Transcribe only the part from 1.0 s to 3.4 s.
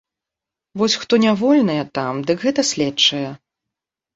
хто нявольныя там, дык гэта следчыя.